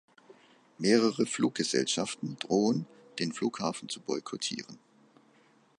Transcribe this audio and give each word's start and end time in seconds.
Mehrere 0.79 1.27
Fluggesellschaften 1.27 2.35
drohen 2.39 2.87
den 3.19 3.33
Flughafen 3.33 3.87
zu 3.87 4.01
boykottieren. 4.01 4.79